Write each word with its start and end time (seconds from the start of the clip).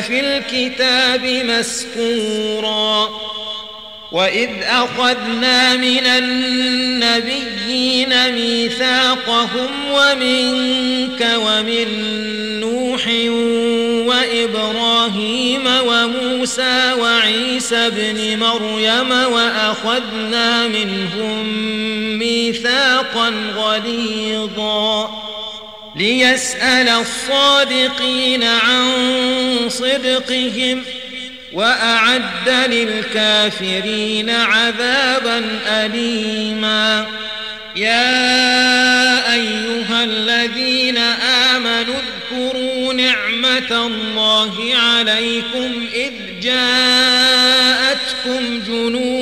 في 0.00 0.20
الكتاب 0.20 1.26
مسكورا. 1.26 3.08
وإذ 4.12 4.50
أخذنا 4.62 5.76
من 5.76 6.06
النبيين 6.06 7.52
ميثاقهم 8.32 9.70
ومنك 9.92 11.28
ومن 11.36 11.88
نوح 12.60 13.06
وإبراهيم 14.06 15.66
وموسى 15.86 16.92
وعيسى 16.92 17.90
بن 17.90 18.38
مريم 18.38 19.10
وأخذنا 19.10 20.68
منهم 20.68 21.46
ميثاقا 22.18 23.34
غليظا. 23.56 25.21
ليسأل 25.96 26.88
الصادقين 26.88 28.42
عن 28.42 28.88
صدقهم 29.68 30.82
وأعد 31.52 32.48
للكافرين 32.48 34.30
عذابا 34.30 35.44
أليما. 35.66 37.06
يا 37.76 39.32
أيها 39.34 40.04
الذين 40.04 40.98
آمنوا 41.56 41.94
اذكروا 41.94 42.92
نعمة 42.92 43.86
الله 43.86 44.74
عليكم 44.74 45.86
إذ 45.94 46.12
جاءتكم 46.42 47.62
جنود 48.66 49.21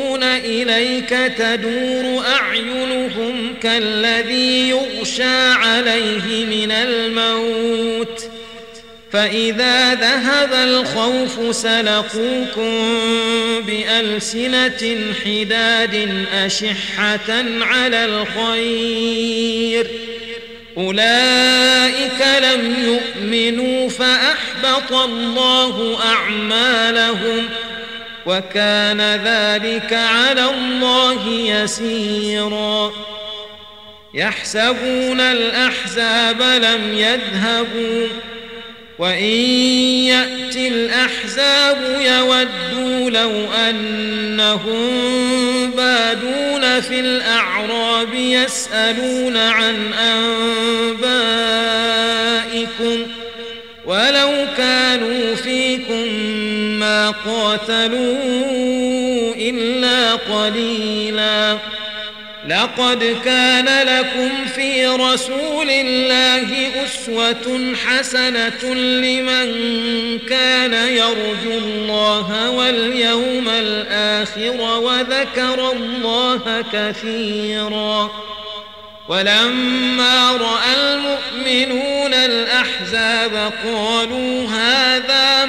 إليك 0.45 1.09
تدور 1.37 2.25
أعينهم 2.25 3.53
كالذي 3.63 4.69
يغشى 4.69 5.51
عليه 5.53 6.45
من 6.45 6.71
الموت 6.71 8.21
فإذا 9.11 9.93
ذهب 9.93 10.53
الخوف 10.53 11.55
سلقوكم 11.55 12.91
بألسنة 13.67 14.97
حداد 15.25 16.25
أشحة 16.33 17.43
على 17.61 18.05
الخير 18.05 19.87
أولئك 20.77 22.21
لم 22.43 22.75
يؤمنوا 22.85 23.89
فأحبط 23.89 24.93
الله 24.93 25.99
أعمالهم 26.05 27.49
وكان 28.25 29.01
ذلك 29.01 29.93
على 29.93 30.45
الله 30.49 31.27
يسيرا. 31.29 32.91
يحسبون 34.13 35.19
الأحزاب 35.19 36.41
لم 36.41 36.97
يذهبوا 36.97 38.07
وإن 38.99 39.23
يأتي 40.05 40.67
الأحزاب 40.67 41.77
يودوا 42.01 43.09
لو 43.09 43.31
أنهم 43.69 44.91
بادون 45.71 46.81
في 46.81 46.99
الأعراب 46.99 48.13
يسألون 48.13 49.37
عن 49.37 49.93
أنبائكم. 49.93 51.61
قاتلوا 57.25 58.17
إلا 59.35 60.13
قليلاً. 60.13 61.57
لقد 62.49 63.17
كان 63.25 63.87
لكم 63.87 64.29
في 64.55 64.87
رسول 64.87 65.69
الله 65.69 66.67
أسوة 66.85 67.75
حسنة 67.85 68.73
لمن 68.73 69.47
كان 70.29 70.73
يرجو 70.73 71.57
الله 71.57 72.49
واليوم 72.49 73.49
الآخر 73.49 74.61
وذكر 74.61 75.71
الله 75.71 76.65
كثيرا. 76.73 78.11
ولما 79.09 80.31
رأى 80.31 80.73
المؤمنون 80.83 82.13
الأحزاب 82.13 83.51
قالوا 83.65 84.47
هذا 84.47 85.40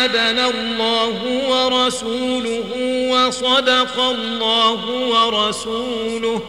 وعدنا 0.00 0.50
الله 0.50 1.16
ورسوله 1.48 2.64
وصدق 3.10 4.00
الله 4.00 4.84
ورسوله 4.84 6.42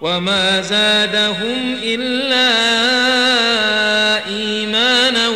وما 0.00 0.60
زادهم 0.60 1.78
إلا 1.82 2.48
إيمانا 4.26 5.28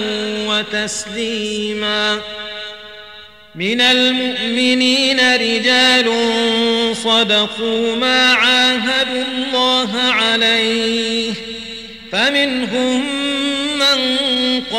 وتسليما. 0.46 2.20
من 3.54 3.80
المؤمنين 3.80 5.34
رجال 5.34 6.12
صدقوا 6.96 7.96
ما 7.96 8.32
عاهدوا 8.32 9.24
الله 9.34 10.00
عليه 10.00 11.32
فمنهم 12.12 13.21
من 13.21 13.21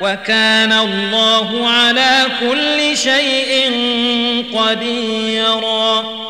وكان 0.00 0.72
الله 0.72 1.68
على 1.68 2.26
كل 2.40 2.96
شيء 2.96 3.72
قديرا. 4.56 6.29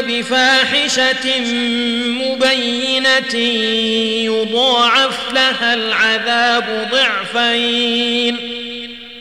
بفاحشة 0.00 1.40
مبينة 2.08 3.34
يضاعف 4.24 5.32
لها 5.32 5.74
العذاب 5.74 6.88
ضعفين 6.92 8.36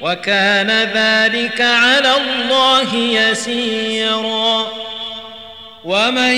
وكان 0.02 0.72
ذلك 0.94 1.62
على 1.62 2.14
الله 2.18 2.96
يسيرا 2.96 4.77
ومن 5.88 6.36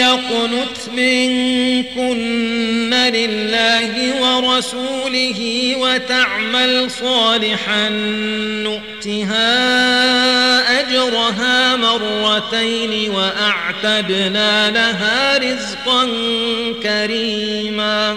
يقنت 0.00 0.88
منكن 0.96 2.94
لله 2.94 3.92
ورسوله 4.22 5.72
وتعمل 5.78 6.90
صالحا 6.90 7.88
نؤتها 8.64 9.50
اجرها 10.80 11.76
مرتين 11.76 13.10
واعتدنا 13.10 14.70
لها 14.70 15.38
رزقا 15.38 16.08
كريما 16.82 18.16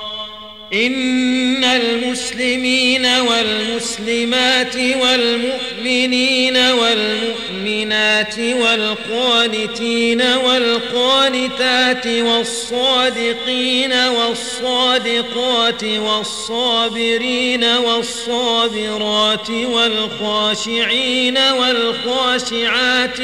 إن 0.73 1.63
المسلمين 1.63 3.05
والمسلمات 3.05 4.75
والمؤمنين 4.75 6.57
والمؤمنات 6.57 8.39
والقانتين 8.39 10.21
والقانتات 10.21 12.07
والصادقين 12.07 13.93
والصادقات 13.93 15.83
والصابرين 15.83 17.63
والصابرات 17.63 19.49
والخاشعين 19.49 21.37
والخاشعات 21.37 23.19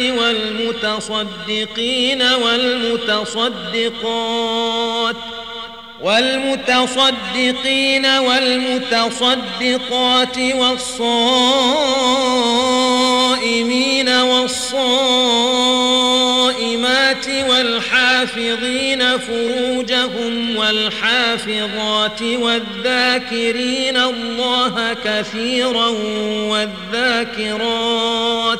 والمتصدقين 0.76 1.42
والمتصدقات 2.22 3.38
والمتصدقين 6.02 8.06
والمتصدقات 8.06 8.88
والصائمين 10.38 11.30
والصائمات 14.10 14.88
والحافظين 17.50 19.18
فروجهم 19.18 20.56
والحافظات 20.56 22.22
والذاكرين 22.22 23.98
الله 23.98 24.96
كثيرا 25.06 25.88
والذاكرات 26.94 28.60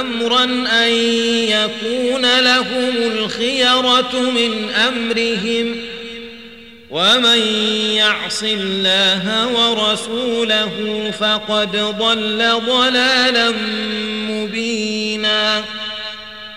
أمرا 0.00 0.44
أن 0.84 0.92
يكون 1.48 2.40
لهم 2.40 2.96
الخيرة 2.96 4.10
من 4.14 4.70
أمرهم. 4.70 5.76
ومن 6.90 7.38
يعص 7.94 8.42
الله 8.42 9.46
ورسوله 9.46 10.70
فقد 11.20 11.76
ضل 11.76 12.60
ضلالا 12.66 13.52
مبينا. 14.30 15.64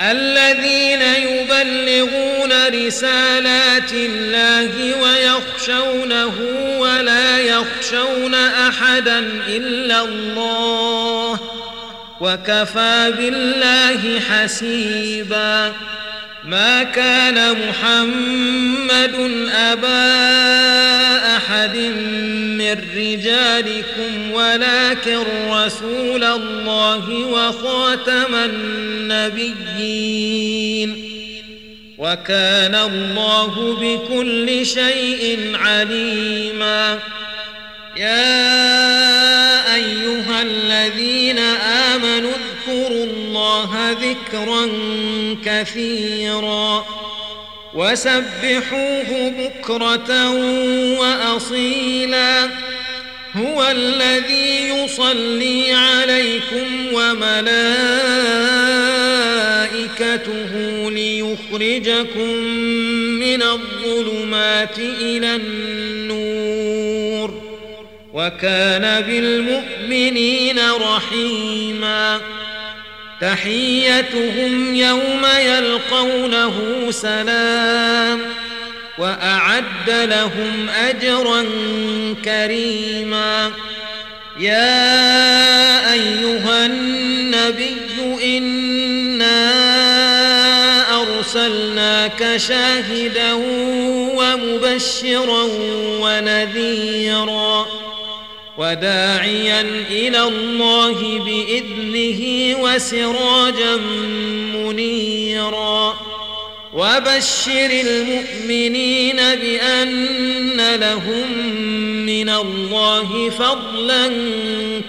الذين 0.00 1.02
يبلغون 1.02 2.52
رسالات 2.86 3.92
الله 3.92 5.02
ويخشونه 5.02 6.34
ولا 6.78 7.38
يخشون 7.38 8.34
أحدا 8.34 9.18
إلا 9.48 10.00
الله 10.04 11.40
وكفى 12.20 13.12
بالله 13.18 14.20
حسيبا 14.20 15.72
ما 16.44 16.82
كان 16.82 17.56
محمد 17.68 19.48
أبا 19.54 20.97
أحد 21.48 21.76
من 22.60 22.76
رجالكم 22.96 24.32
ولكن 24.32 25.22
رسول 25.50 26.24
الله 26.24 27.10
وخاتم 27.10 28.34
النبيين 29.10 29.84
وكان 31.98 32.74
الله 32.74 33.76
بكل 33.80 34.66
شيء 34.66 35.52
عليما. 35.54 36.98
يا 37.96 39.74
أيها 39.74 40.42
الذين 40.42 41.38
آمنوا 41.94 42.32
اذكروا 42.32 43.04
الله 43.04 43.90
ذكرا 43.90 44.68
كثيرا. 45.44 46.86
وسبحوه 47.74 49.32
بكرة 49.38 50.30
وأصيلا. 51.00 52.48
هو 53.36 53.68
الذي 53.70 54.68
يصلي 54.68 55.72
عليكم 55.72 56.86
وملائكته 56.92 57.70
ليخرجكم 60.90 62.32
من 63.20 63.42
الظلمات 63.42 64.78
إلى 64.78 65.36
النور. 65.36 66.68
وكان 68.12 69.00
بالمؤمنين 69.00 70.58
رحيما. 70.70 72.20
تحيتهم 73.20 74.74
يوم 74.74 75.26
يلقونه 75.40 76.86
سلام 76.90 78.20
وأعد 78.98 79.90
لهم 79.90 80.68
أجرا 80.68 81.44
كريما. 82.24 83.50
يا 84.38 85.92
أيها 85.92 86.66
النبي 86.66 87.76
إنا 88.38 89.38
أرسلناك 91.02 92.36
شاهدا 92.36 93.32
ومبشرا 94.14 95.42
ونذيرا. 96.00 97.66
وداعيا 98.58 99.60
إلى 99.90 100.22
الله 100.22 101.18
بإذنه 101.18 102.54
وسراجا 102.62 103.76
منيرا. 104.54 105.98
وبشر 106.72 107.70
المؤمنين 107.70 109.16
بأن 109.16 110.74
لهم 110.74 111.46
من 112.06 112.28
الله 112.28 113.30
فضلا 113.30 114.10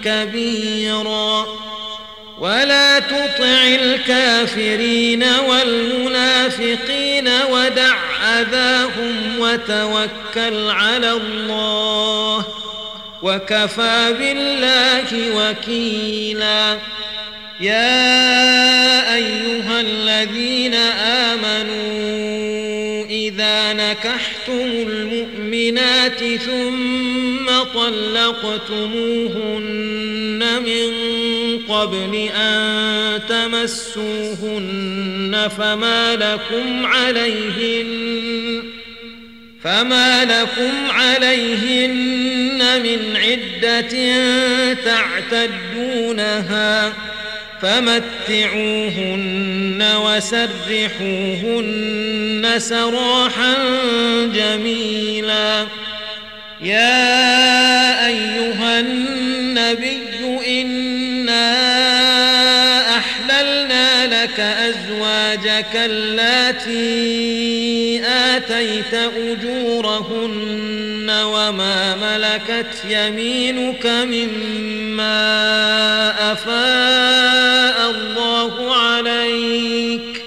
كبيرا. 0.04 1.46
ولا 2.40 2.98
تطع 2.98 3.62
الكافرين 3.66 5.24
والمنافقين 5.48 7.28
ودع 7.28 7.96
أذاهم 8.40 9.38
وتوكل 9.38 10.70
على 10.70 11.12
الله. 11.12 12.59
وكفى 13.22 14.14
بالله 14.18 15.36
وكيلا. 15.36 16.78
يا 17.60 19.14
أيها 19.14 19.80
الذين 19.80 20.74
آمنوا 21.34 22.20
إذا 23.10 23.72
نكحتم 23.72 24.70
المؤمنات 24.88 26.24
ثم 26.24 27.46
طلقتموهن 27.74 28.80
من 30.66 30.90
قبل 31.68 32.28
أن 32.36 33.20
تمسوهن 33.28 34.70
فما 35.58 36.16
لكم 36.16 36.86
عليهن 36.86 38.79
فما 39.64 40.24
لكم 40.24 40.90
عليهن 40.90 42.82
من 42.82 43.16
عدة 43.16 43.94
تعتدونها 44.84 46.92
فمتعوهن 47.62 49.30
وسرحوهن 50.04 51.74
سراحا 52.58 53.54
جميلا. 54.34 55.66
يا 56.62 58.06
أيها 58.06 58.80
النبي 58.80 60.09
اللاتي 65.74 67.20
آتيت 68.06 68.94
أجورهن 68.94 70.30
وما 71.10 71.96
ملكت 71.96 72.84
يمينك 72.88 73.86
مما 73.86 75.12
أفاء 76.32 77.90
الله 77.90 78.76
عليك 78.76 80.22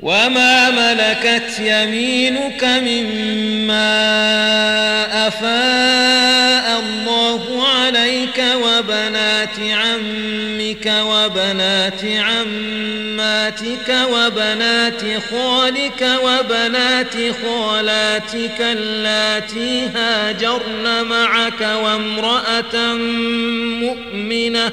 وما 0.00 0.70
ملكت 0.70 1.58
يمينك 1.60 2.64
مما 2.64 3.96
أفاء 5.28 6.80
الله 6.80 7.68
عليك 7.68 8.44
وبنات 8.54 9.58
عمك 9.60 10.92
وبنات 11.00 12.04
عماتك 13.56 14.08
وبنات 14.10 15.02
خالك 15.30 16.08
وبنات 16.24 17.14
خالاتك 17.44 18.60
اللاتي 18.60 19.88
هاجرن 19.88 21.04
معك 21.08 21.60
وامرأة 21.60 22.94
مؤمنة 23.80 24.72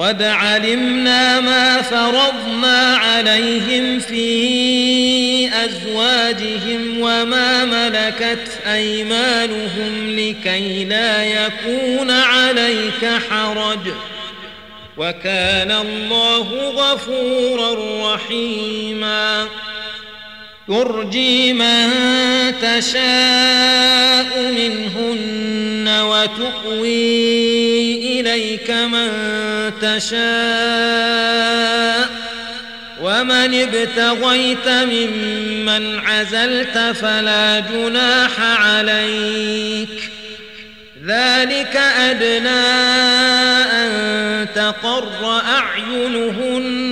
قد 0.00 0.22
علمنا 0.22 1.40
ما 1.40 1.82
فرضنا 1.82 2.96
عليهم 2.96 3.98
في 4.00 5.50
أزواجهم 5.64 7.00
وما 7.00 7.64
ملكت 7.64 8.48
أيمانهم 8.66 10.10
لكي 10.10 10.84
لا 10.84 11.24
يكون 11.24 12.10
عليك 12.10 13.10
حرج. 13.30 13.92
وكان 14.96 15.70
الله 15.70 16.70
غفورا 16.70 17.74
رحيما. 18.14 19.46
ترجي 20.70 21.52
من 21.52 21.90
تشاء 22.62 24.52
منهن 24.56 25.88
وتؤوي 25.88 27.00
إليك 28.20 28.70
من 28.70 29.10
تشاء. 29.82 30.20
ومن 33.02 33.54
ابتغيت 33.54 34.68
ممن 34.68 35.98
عزلت 35.98 36.78
فلا 36.78 37.60
جناح 37.60 38.40
عليك. 38.40 40.10
ذلك 41.06 41.76
أدنى 41.76 42.66
أن 43.72 43.90
تقر 44.54 45.40
أعينهن. 45.44 46.89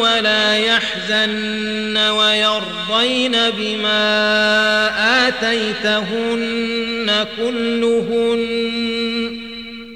ولا 0.00 0.56
يحزن 0.56 1.96
ويرضين 1.96 3.36
بما 3.58 5.28
آتيتهن 5.28 7.26
كلهن 7.36 8.46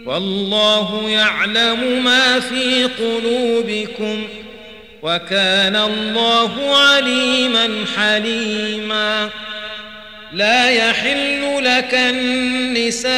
والله 0.07 1.11
يعلم 1.11 2.05
ما 2.05 2.41
في 2.41 2.85
قلوبكم 2.85 4.25
وكان 5.03 5.77
الله 5.77 6.77
عليما 6.77 7.69
حليما 7.97 9.29
لا 10.33 10.71
يحل 10.71 11.65
لك 11.65 11.95
النساء 11.95 13.13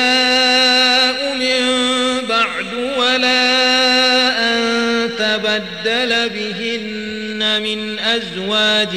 من 1.34 1.82
بعد 2.28 2.66
ولا 2.98 4.21
أن 5.56 5.62
تبدل 5.84 6.28
بهن 6.28 7.62
من 7.62 7.98
أزواج 7.98 8.96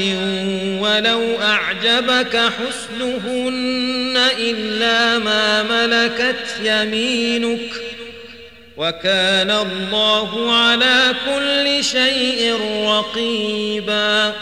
ولو 0.81 1.41
أعجبك 1.41 2.37
حسنهن 2.37 4.17
إلا 4.39 5.19
ما 5.19 5.63
ملكت 5.63 6.55
يمينك 6.63 7.69
وكان 8.77 9.51
الله 9.51 10.55
على 10.55 11.15
كل 11.25 11.83
شيء 11.83 12.57
رقيبا. 12.85 14.33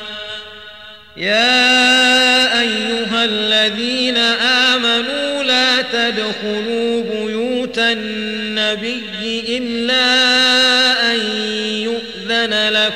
يا 1.17 2.62
أيها 2.62 3.26
الذين 3.26 4.17
آمنوا 4.17 5.43
لا 5.43 5.82
تدخلوا 5.82 7.04
بيوت 7.04 7.78
النبي 7.78 9.43
إلا 9.58 10.42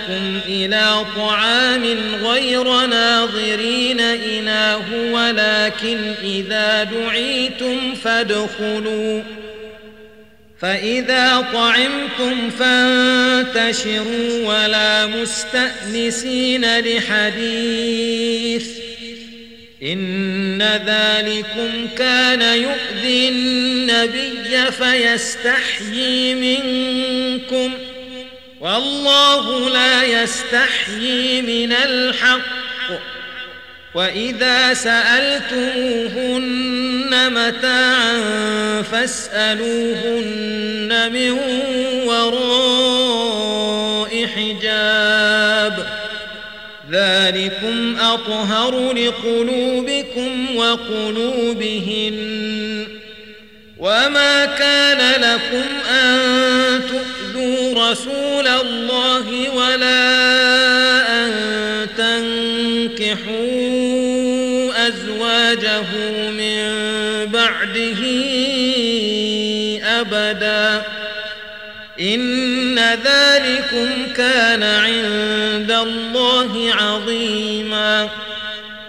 لكم 0.08 0.39
إلى 0.48 1.06
طعام 1.15 1.84
غير 2.24 2.86
ناظرين 2.86 4.00
إناه 4.00 4.84
ولكن 5.12 6.13
إذا 6.24 6.84
دعيتم 6.84 7.96
فادخلوا. 7.96 9.22
فإذا 10.62 11.46
طعمتم 11.54 12.50
فانتشروا 12.60 14.48
ولا 14.48 15.06
مستأنسين 15.06 16.80
لحديث. 16.80 18.67
إن 19.84 20.62
ذلكم 20.62 21.88
كان 21.98 22.41
يؤذي 22.41 23.30
النبي 23.30 24.72
فيستحيي 24.72 26.36
منكم. 26.36 27.74
والله 28.60 29.70
لا 29.70 30.04
يستحيي 30.04 31.41
من 31.41 31.74
الحق. 31.74 32.39
وإذا 33.93 34.74
سألتموهن 34.74 35.50
متاعا 37.32 38.22
فاسألوهن 38.91 40.32
من 41.13 41.32
وراء 42.08 43.48
حجاب. 44.26 45.88
ذلكم 46.91 47.98
أطهر 48.00 48.93
لقلوبكم 48.93 50.56
وقلوبهن. 50.56 52.17
وما 53.78 54.46
كان 54.46 55.22
لكم 55.22 55.65
أن 55.89 56.17
تؤذوا 56.89 57.91
رسول 57.91 58.37
إن 71.99 72.79
ذلكم 72.79 73.89
كان 74.17 74.63
عند 74.63 75.71
الله 75.71 76.73
عظيما. 76.73 78.10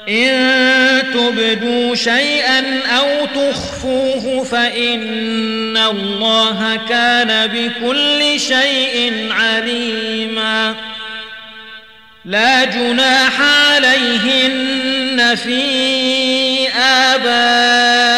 إن 0.08 1.02
تبدوا 1.14 1.94
شيئا 1.94 2.80
أو 2.98 3.26
تخفوه 3.26 4.44
فإن 4.44 5.76
الله 5.76 6.80
كان 6.88 7.46
بكل 7.46 8.40
شيء 8.40 9.26
عليما. 9.30 10.74
لا 12.24 12.64
جناح 12.64 13.40
عليهن 13.40 15.34
في 15.34 16.68
آبائهن 16.78 18.17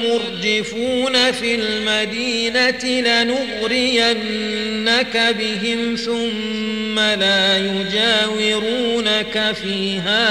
والمرجفون 0.61 1.31
في 1.31 1.55
المدينة 1.55 2.83
لنغرينك 3.23 4.15
بهم 5.39 5.95
ثم 5.95 6.99
لا 6.99 7.57
يجاورونك 7.57 9.55
فيها 9.63 10.29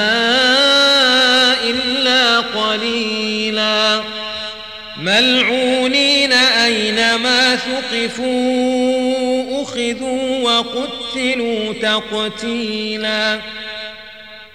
إلا 1.71 2.41
قليلا. 2.41 4.03
ملعونين 4.97 6.33
أينما 6.33 7.57
ثقفوا 7.57 9.63
أخذوا 9.63 10.39
وقتلوا 10.43 11.75
تقتيلا. 11.83 13.41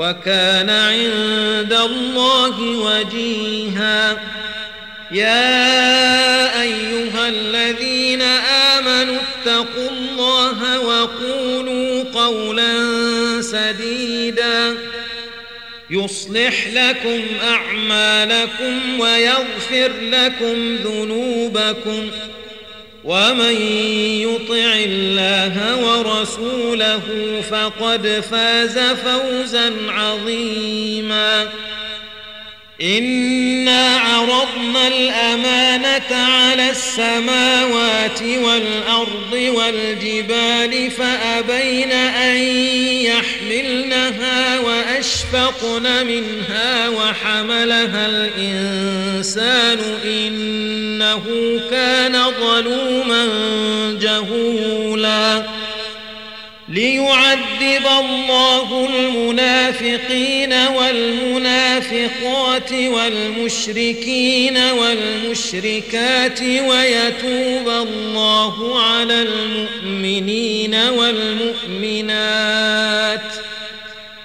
وكان 0.00 0.70
عند 0.70 1.72
الله 1.72 2.60
وجيها. 2.60 4.18
يا 5.12 6.62
أيها 6.62 7.28
الذين 7.28 8.22
آمنوا 8.22 9.16
اتقوا 9.16 9.90
الله 9.90 10.80
وقولوا 10.80 12.04
قولا 12.14 12.72
سديدا. 13.40 14.76
يصلح 15.90 16.68
لكم 16.72 17.20
أعمالكم 17.42 19.00
ويغفر 19.00 19.92
لكم 20.00 20.76
ذنوبكم. 20.84 22.10
ومن 23.04 23.56
يطع 24.20 24.72
الله 24.74 25.76
ورسوله 25.76 27.00
فقد 27.50 28.24
فاز 28.30 28.78
فوزا 28.78 29.72
عظيما. 29.88 31.48
إنا 32.82 33.96
عرضنا 33.96 34.88
الأمانة 34.88 36.16
على 36.16 36.70
السماوات 36.70 38.22
والأرض 38.22 39.32
والجبال 39.32 40.90
فأبين 40.90 41.92
أن 41.92 42.36
يحملنها 43.04 44.60
وأشفقن 45.32 46.06
منها 46.06 46.88
وحملها 46.88 48.06
الإنسان 48.06 49.78
إنه 50.04 51.22
كان 51.70 52.22
ظلوما 52.40 53.28
جهولا. 54.00 55.46
ليعذب 56.68 57.86
الله 58.00 58.88
المنافقين 58.90 60.52
والمنافقات 60.52 61.12
والمشركين 62.72 64.56
والمشركات 64.58 66.42
ويتوب 66.42 67.68
الله 67.68 68.82
على 68.82 69.22
المؤمنين 69.22 70.74
والمؤمنات. 70.74 72.10